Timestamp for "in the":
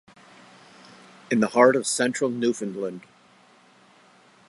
1.29-1.49